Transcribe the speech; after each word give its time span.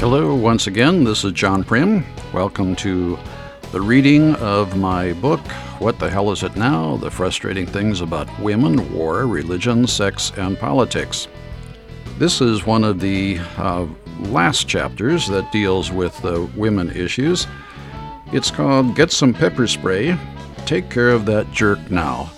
Hello, 0.00 0.32
once 0.32 0.68
again. 0.68 1.02
This 1.02 1.24
is 1.24 1.32
John 1.32 1.64
Prim. 1.64 2.06
Welcome 2.32 2.76
to 2.76 3.18
the 3.72 3.80
reading 3.80 4.36
of 4.36 4.76
my 4.76 5.12
book, 5.14 5.40
What 5.80 5.98
the 5.98 6.08
Hell 6.08 6.30
Is 6.30 6.44
It 6.44 6.54
Now? 6.54 6.96
The 6.98 7.10
Frustrating 7.10 7.66
Things 7.66 8.00
About 8.00 8.28
Women, 8.38 8.94
War, 8.94 9.26
Religion, 9.26 9.88
Sex, 9.88 10.30
and 10.36 10.56
Politics. 10.56 11.26
This 12.16 12.40
is 12.40 12.64
one 12.64 12.84
of 12.84 13.00
the 13.00 13.40
uh, 13.56 13.88
last 14.20 14.68
chapters 14.68 15.26
that 15.26 15.50
deals 15.50 15.90
with 15.90 16.16
the 16.22 16.48
women 16.54 16.90
issues. 16.92 17.48
It's 18.32 18.52
called 18.52 18.94
Get 18.94 19.10
Some 19.10 19.34
Pepper 19.34 19.66
Spray, 19.66 20.16
Take 20.64 20.90
Care 20.90 21.10
of 21.10 21.26
That 21.26 21.50
Jerk 21.50 21.90
Now. 21.90 22.30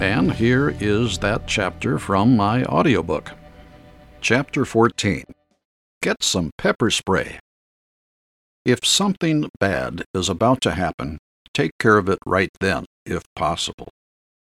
And 0.00 0.34
here 0.34 0.76
is 0.80 1.16
that 1.20 1.46
chapter 1.46 1.98
from 1.98 2.36
my 2.36 2.62
audiobook. 2.64 3.32
Chapter 4.20 4.66
14 4.66 5.24
Get 6.02 6.22
Some 6.22 6.50
Pepper 6.58 6.90
Spray. 6.90 7.38
If 8.64 8.84
something 8.84 9.48
bad 9.60 10.04
is 10.12 10.28
about 10.28 10.60
to 10.62 10.72
happen, 10.72 11.18
take 11.54 11.70
care 11.78 11.98
of 11.98 12.08
it 12.08 12.18
right 12.26 12.50
then, 12.60 12.84
if 13.04 13.22
possible. 13.36 13.88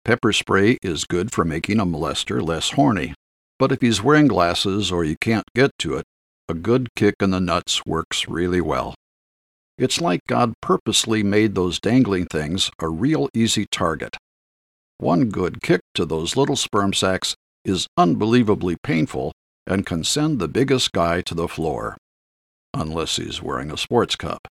Pepper 0.05 0.33
spray 0.33 0.77
is 0.83 1.05
good 1.05 1.33
for 1.33 1.45
making 1.45 1.81
a 1.81 1.87
molester 1.87 2.47
less 2.47 2.73
horny, 2.73 3.15
but 3.59 3.73
if 3.73 3.81
he's 3.81 4.03
wearing 4.03 4.29
glasses 4.29 4.93
or 4.93 5.03
you 5.03 5.17
can't 5.21 5.47
get 5.55 5.71
to 5.79 5.95
it, 5.95 6.05
a 6.49 6.55
good 6.55 6.89
kick 6.95 7.15
in 7.21 7.31
the 7.31 7.41
nuts 7.41 7.87
works 7.87 8.29
really 8.29 8.61
well. 8.61 8.95
It's 9.79 10.01
like 10.01 10.21
God 10.29 10.53
purposely 10.61 11.23
made 11.23 11.55
those 11.55 11.81
dangling 11.81 12.27
things 12.27 12.71
a 12.81 12.89
real 12.89 13.29
easy 13.33 13.65
target. 13.71 14.17
One 14.99 15.31
good 15.31 15.63
kick 15.63 15.81
to 15.95 16.05
those 16.05 16.37
little 16.37 16.57
sperm 16.57 16.93
sacs 16.93 17.35
is 17.65 17.87
unbelievably 17.97 18.77
painful 18.83 19.33
and 19.67 19.87
can 19.87 20.05
send 20.05 20.39
the 20.39 20.49
biggest 20.49 20.93
guy 20.93 21.21
to 21.23 21.35
the 21.35 21.49
floor. 21.49 21.97
Unless 22.75 23.17
he's 23.17 23.43
wearing 23.43 23.71
a 23.71 23.77
sports 23.77 24.17
cup. 24.17 24.49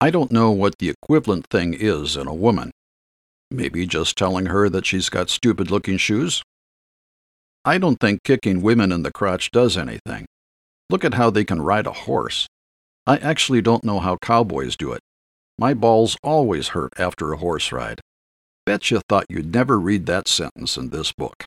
I 0.00 0.10
don't 0.10 0.32
know 0.32 0.50
what 0.50 0.78
the 0.78 0.88
equivalent 0.90 1.46
thing 1.50 1.74
is 1.74 2.16
in 2.16 2.26
a 2.26 2.34
woman. 2.34 2.70
Maybe 3.50 3.86
just 3.86 4.16
telling 4.16 4.46
her 4.46 4.68
that 4.68 4.86
she's 4.86 5.08
got 5.08 5.28
stupid 5.28 5.70
looking 5.70 5.96
shoes? 5.96 6.42
I 7.64 7.78
don't 7.78 8.00
think 8.00 8.22
kicking 8.22 8.62
women 8.62 8.92
in 8.92 9.02
the 9.02 9.12
crotch 9.12 9.50
does 9.50 9.76
anything. 9.76 10.26
Look 10.88 11.04
at 11.04 11.14
how 11.14 11.30
they 11.30 11.44
can 11.44 11.60
ride 11.60 11.86
a 11.86 11.92
horse. 11.92 12.46
I 13.06 13.18
actually 13.18 13.60
don't 13.60 13.84
know 13.84 14.00
how 14.00 14.16
cowboys 14.16 14.76
do 14.76 14.92
it. 14.92 15.00
My 15.58 15.74
balls 15.74 16.16
always 16.22 16.68
hurt 16.68 16.92
after 16.98 17.32
a 17.32 17.36
horse 17.36 17.70
ride. 17.70 18.00
Bet 18.64 18.90
you 18.90 19.00
thought 19.08 19.26
you'd 19.28 19.52
never 19.52 19.78
read 19.78 20.06
that 20.06 20.28
sentence 20.28 20.76
in 20.76 20.90
this 20.90 21.12
book. 21.12 21.44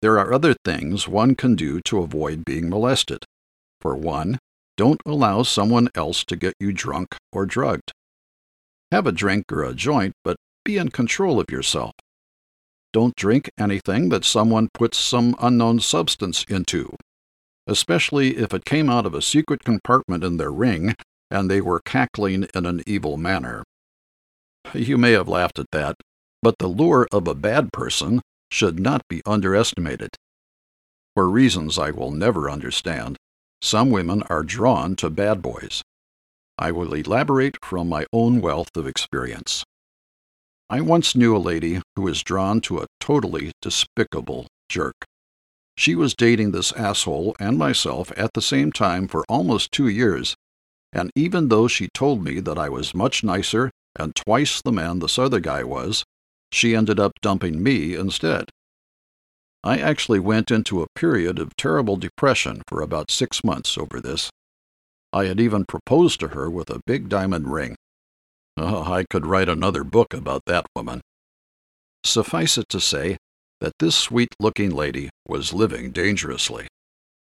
There 0.00 0.18
are 0.18 0.32
other 0.32 0.54
things 0.64 1.08
one 1.08 1.34
can 1.34 1.56
do 1.56 1.80
to 1.82 1.98
avoid 1.98 2.44
being 2.44 2.68
molested. 2.68 3.24
For 3.80 3.96
one, 3.96 4.38
don't 4.76 5.00
allow 5.04 5.42
someone 5.42 5.88
else 5.94 6.24
to 6.24 6.36
get 6.36 6.54
you 6.60 6.72
drunk 6.72 7.16
or 7.32 7.46
drugged. 7.46 7.92
Have 8.92 9.06
a 9.06 9.12
drink 9.12 9.52
or 9.52 9.64
a 9.64 9.74
joint, 9.74 10.12
but 10.22 10.36
be 10.64 10.76
in 10.76 10.90
control 10.90 11.40
of 11.40 11.50
yourself. 11.50 11.92
Don't 12.92 13.16
drink 13.16 13.50
anything 13.58 14.08
that 14.10 14.24
someone 14.24 14.68
puts 14.72 14.98
some 14.98 15.34
unknown 15.40 15.80
substance 15.80 16.44
into, 16.48 16.94
especially 17.66 18.36
if 18.36 18.54
it 18.54 18.64
came 18.64 18.88
out 18.88 19.04
of 19.04 19.14
a 19.14 19.22
secret 19.22 19.64
compartment 19.64 20.24
in 20.24 20.36
their 20.36 20.52
ring 20.52 20.94
and 21.30 21.50
they 21.50 21.60
were 21.60 21.80
cackling 21.80 22.46
in 22.54 22.64
an 22.64 22.82
evil 22.86 23.16
manner. 23.16 23.62
You 24.72 24.96
may 24.96 25.12
have 25.12 25.28
laughed 25.28 25.58
at 25.58 25.70
that, 25.72 25.96
but 26.40 26.56
the 26.58 26.68
lure 26.68 27.06
of 27.12 27.28
a 27.28 27.34
bad 27.34 27.72
person 27.72 28.22
should 28.50 28.80
not 28.80 29.02
be 29.08 29.22
underestimated. 29.26 30.10
For 31.14 31.28
reasons 31.28 31.78
I 31.78 31.90
will 31.90 32.10
never 32.10 32.50
understand, 32.50 33.16
some 33.60 33.90
women 33.90 34.22
are 34.24 34.42
drawn 34.42 34.94
to 34.96 35.10
bad 35.10 35.42
boys. 35.42 35.82
I 36.58 36.72
will 36.72 36.94
elaborate 36.94 37.56
from 37.64 37.88
my 37.88 38.06
own 38.12 38.40
wealth 38.40 38.76
of 38.76 38.86
experience. 38.86 39.64
I 40.70 40.80
once 40.80 41.16
knew 41.16 41.36
a 41.36 41.38
lady 41.38 41.80
who 41.96 42.02
was 42.02 42.22
drawn 42.22 42.60
to 42.62 42.78
a 42.78 42.86
totally 43.00 43.52
despicable 43.62 44.46
jerk. 44.68 44.94
She 45.76 45.94
was 45.94 46.14
dating 46.14 46.50
this 46.50 46.72
asshole 46.72 47.36
and 47.40 47.56
myself 47.56 48.12
at 48.16 48.32
the 48.34 48.42
same 48.42 48.72
time 48.72 49.08
for 49.08 49.24
almost 49.28 49.72
two 49.72 49.88
years, 49.88 50.34
and 50.92 51.10
even 51.14 51.48
though 51.48 51.68
she 51.68 51.88
told 51.94 52.22
me 52.22 52.40
that 52.40 52.58
I 52.58 52.68
was 52.68 52.94
much 52.94 53.22
nicer 53.22 53.70
and 53.96 54.14
twice 54.14 54.60
the 54.60 54.72
man 54.72 54.98
this 54.98 55.18
other 55.18 55.40
guy 55.40 55.62
was, 55.64 56.04
she 56.52 56.74
ended 56.74 56.98
up 56.98 57.12
dumping 57.20 57.62
me 57.62 57.94
instead. 57.94 58.50
I 59.64 59.78
actually 59.78 60.20
went 60.20 60.50
into 60.50 60.82
a 60.82 60.88
period 60.94 61.38
of 61.38 61.56
terrible 61.56 61.96
depression 61.96 62.62
for 62.68 62.80
about 62.80 63.10
six 63.10 63.42
months 63.42 63.76
over 63.76 64.00
this. 64.00 64.30
I 65.12 65.24
had 65.24 65.40
even 65.40 65.64
proposed 65.64 66.20
to 66.20 66.28
her 66.28 66.48
with 66.48 66.70
a 66.70 66.80
big 66.86 67.08
diamond 67.08 67.52
ring. 67.52 67.76
Oh, 68.56 68.92
I 68.92 69.04
could 69.04 69.26
write 69.26 69.48
another 69.48 69.84
book 69.84 70.14
about 70.14 70.42
that 70.46 70.66
woman. 70.76 71.00
Suffice 72.04 72.58
it 72.58 72.68
to 72.70 72.80
say 72.80 73.16
that 73.60 73.72
this 73.78 73.96
sweet 73.96 74.34
looking 74.38 74.70
lady 74.70 75.10
was 75.26 75.52
living 75.52 75.90
dangerously. 75.90 76.68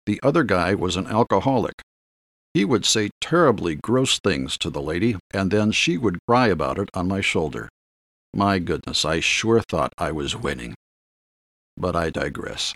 The 0.06 0.20
other 0.22 0.44
guy 0.44 0.74
was 0.74 0.96
an 0.96 1.06
alcoholic. 1.06 1.82
He 2.54 2.64
would 2.64 2.84
say 2.84 3.10
terribly 3.20 3.76
gross 3.76 4.18
things 4.18 4.58
to 4.58 4.70
the 4.70 4.82
lady, 4.82 5.16
and 5.32 5.50
then 5.50 5.72
she 5.72 5.96
would 5.98 6.18
cry 6.26 6.48
about 6.48 6.78
it 6.78 6.88
on 6.94 7.08
my 7.08 7.20
shoulder. 7.20 7.68
My 8.32 8.58
goodness, 8.58 9.04
I 9.04 9.20
sure 9.20 9.60
thought 9.60 9.92
I 9.98 10.12
was 10.12 10.36
winning 10.36 10.74
but 11.80 11.96
I 11.96 12.10
digress. 12.10 12.74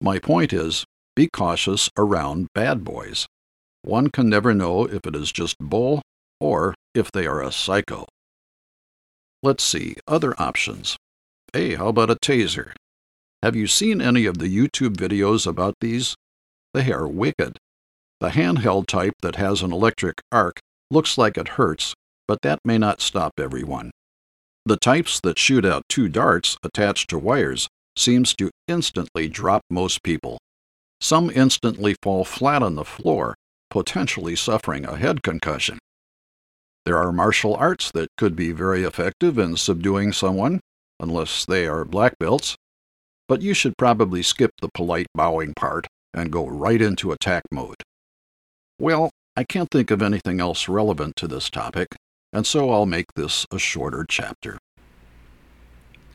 My 0.00 0.18
point 0.18 0.52
is 0.52 0.84
be 1.14 1.28
cautious 1.32 1.88
around 1.96 2.48
bad 2.54 2.84
boys. 2.84 3.26
One 3.82 4.10
can 4.10 4.28
never 4.28 4.52
know 4.52 4.84
if 4.84 5.00
it 5.06 5.14
is 5.14 5.32
just 5.32 5.56
bull 5.58 6.02
or 6.40 6.74
if 6.94 7.10
they 7.12 7.26
are 7.26 7.42
a 7.42 7.52
psycho. 7.52 8.06
Let's 9.42 9.64
see, 9.64 9.96
other 10.06 10.34
options. 10.38 10.96
Hey, 11.52 11.76
how 11.76 11.88
about 11.88 12.10
a 12.10 12.16
taser? 12.16 12.72
Have 13.42 13.56
you 13.56 13.66
seen 13.66 14.02
any 14.02 14.26
of 14.26 14.38
the 14.38 14.54
YouTube 14.54 14.96
videos 14.96 15.46
about 15.46 15.74
these? 15.80 16.14
They 16.74 16.92
are 16.92 17.08
wicked. 17.08 17.56
The 18.20 18.30
handheld 18.30 18.86
type 18.86 19.14
that 19.22 19.36
has 19.36 19.62
an 19.62 19.72
electric 19.72 20.20
arc 20.30 20.60
looks 20.90 21.16
like 21.16 21.38
it 21.38 21.48
hurts, 21.48 21.94
but 22.28 22.42
that 22.42 22.58
may 22.64 22.76
not 22.76 23.00
stop 23.00 23.32
everyone. 23.38 23.90
The 24.66 24.76
types 24.76 25.20
that 25.20 25.38
shoot 25.38 25.64
out 25.64 25.82
two 25.88 26.08
darts 26.08 26.56
attached 26.62 27.10
to 27.10 27.18
wires 27.18 27.68
seems 27.96 28.34
to 28.36 28.50
instantly 28.68 29.28
drop 29.28 29.62
most 29.70 30.02
people. 30.02 30.38
Some 31.00 31.30
instantly 31.30 31.96
fall 32.02 32.24
flat 32.24 32.62
on 32.62 32.74
the 32.74 32.84
floor, 32.84 33.34
potentially 33.70 34.36
suffering 34.36 34.84
a 34.84 34.96
head 34.96 35.22
concussion. 35.22 35.78
There 36.84 36.98
are 36.98 37.12
martial 37.12 37.54
arts 37.54 37.90
that 37.92 38.08
could 38.16 38.36
be 38.36 38.52
very 38.52 38.84
effective 38.84 39.38
in 39.38 39.56
subduing 39.56 40.12
someone, 40.12 40.60
unless 40.98 41.46
they 41.46 41.66
are 41.66 41.84
black 41.84 42.18
belts, 42.18 42.56
but 43.28 43.42
you 43.42 43.54
should 43.54 43.76
probably 43.78 44.22
skip 44.22 44.50
the 44.60 44.70
polite 44.74 45.06
bowing 45.14 45.54
part 45.54 45.86
and 46.12 46.32
go 46.32 46.46
right 46.46 46.82
into 46.82 47.12
attack 47.12 47.42
mode. 47.50 47.82
Well, 48.78 49.10
I 49.36 49.44
can't 49.44 49.70
think 49.70 49.90
of 49.90 50.02
anything 50.02 50.40
else 50.40 50.68
relevant 50.68 51.16
to 51.16 51.28
this 51.28 51.48
topic, 51.48 51.88
and 52.32 52.46
so 52.46 52.70
I'll 52.70 52.86
make 52.86 53.14
this 53.14 53.46
a 53.50 53.58
shorter 53.58 54.04
chapter. 54.08 54.58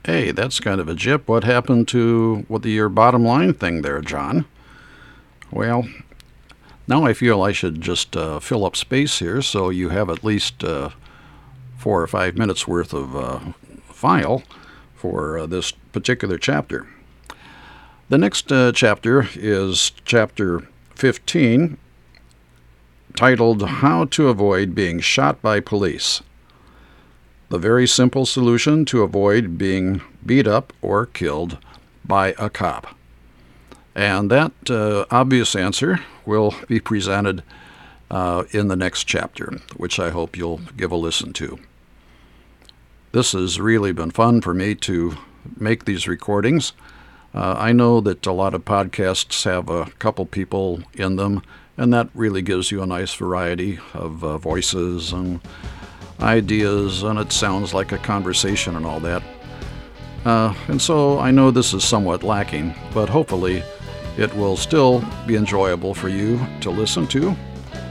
Hey, 0.06 0.32
that's 0.32 0.60
kind 0.60 0.80
of 0.80 0.88
a 0.88 0.94
jip. 0.94 1.28
What 1.28 1.44
happened 1.44 1.88
to 1.90 2.46
what 2.48 2.62
the, 2.62 2.72
your 2.72 2.90
bottom 2.90 3.24
line 3.24 3.54
thing 3.54 3.82
there, 3.82 4.02
John? 4.02 4.46
Well, 5.52 5.88
now 6.88 7.06
I 7.06 7.14
feel 7.14 7.42
I 7.42 7.52
should 7.52 7.82
just 7.82 8.16
uh, 8.16 8.40
fill 8.40 8.66
up 8.66 8.76
space 8.76 9.20
here 9.20 9.42
so 9.42 9.70
you 9.70 9.90
have 9.90 10.10
at 10.10 10.24
least 10.24 10.64
uh, 10.64 10.92
four 11.78 12.02
or 12.02 12.08
five 12.08 12.38
minutes 12.38 12.68
worth 12.68 12.94
of 12.94 13.16
uh, 13.16 13.40
file 13.90 14.44
for 14.94 15.40
uh, 15.40 15.48
this 15.48 15.72
particular 15.72 16.38
chapter. 16.38 16.88
The 18.10 18.20
next 18.20 18.52
uh, 18.52 18.72
chapter 18.72 19.28
is 19.34 19.92
chapter 20.06 20.68
15, 20.94 21.78
titled 23.16 23.64
How 23.64 24.06
to 24.06 24.28
Avoid 24.30 24.76
Being 24.76 25.00
Shot 25.00 25.42
by 25.42 25.60
Police 25.60 26.22
the 27.50 27.60
very 27.60 27.88
simple 27.88 28.26
solution 28.26 28.86
to 28.86 29.04
avoid 29.04 29.58
being 29.58 30.02
beat 30.26 30.48
up 30.48 30.74
or 30.82 31.06
killed 31.06 31.58
by 32.04 32.34
a 32.38 32.50
cop. 32.50 32.96
And 33.94 34.30
that 34.32 34.52
uh, 34.70 35.06
obvious 35.12 35.56
answer 35.56 36.00
will 36.26 36.54
be 36.68 36.80
presented 36.80 37.44
uh, 38.12 38.44
in 38.52 38.68
the 38.68 38.76
next 38.76 39.06
chapter, 39.06 39.60
which 39.78 40.00
I 40.00 40.10
hope 40.10 40.36
you'll 40.36 40.62
give 40.76 40.92
a 40.92 40.98
listen 40.98 41.34
to. 41.34 41.60
This 43.12 43.32
has 43.32 43.60
really 43.60 43.94
been 43.94 44.12
fun 44.12 44.42
for 44.42 44.54
me 44.54 44.76
to 44.76 45.16
make 45.58 45.86
these 45.86 46.08
recordings. 46.08 46.74
Uh, 47.34 47.56
I 47.58 47.72
know 47.72 48.02
that 48.02 48.26
a 48.26 48.32
lot 48.32 48.54
of 48.54 48.66
podcasts 48.66 49.44
have 49.46 49.70
a 49.70 49.92
couple 50.00 50.26
people 50.26 50.82
in 50.94 51.16
them, 51.16 51.42
and 51.78 51.94
that 51.94 52.10
really 52.14 52.42
gives 52.42 52.72
you 52.72 52.82
a 52.82 52.86
nice 52.86 53.14
variety 53.14 53.80
of 53.94 54.24
uh, 54.24 54.38
voices 54.38 55.12
and 55.14 55.40
ideas, 56.22 57.04
and 57.04 57.20
it 57.20 57.32
sounds 57.32 57.74
like 57.74 57.92
a 57.92 57.98
conversation 57.98 58.76
and 58.76 58.86
all 58.86 59.00
that. 59.00 59.22
Uh, 60.24 60.54
and 60.68 60.82
so 60.82 61.20
I 61.20 61.32
know 61.32 61.52
this 61.52 61.74
is 61.74 61.84
somewhat 61.84 62.24
lacking, 62.24 62.74
but 62.94 63.10
hopefully 63.10 63.64
it 64.18 64.34
will 64.36 64.58
still 64.58 65.04
be 65.28 65.36
enjoyable 65.36 65.94
for 65.94 66.10
you 66.10 66.40
to 66.62 66.72
listen 66.72 67.06
to. 67.08 67.36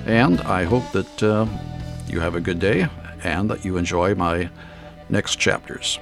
And 0.06 0.40
I 0.42 0.64
hope 0.64 0.90
that 0.92 1.22
uh, 1.22 1.46
you 2.08 2.20
have 2.20 2.34
a 2.34 2.40
good 2.40 2.58
day 2.58 2.88
and 3.22 3.48
that 3.50 3.64
you 3.64 3.76
enjoy 3.76 4.14
my 4.14 4.50
next 5.08 5.36
chapters. 5.36 5.98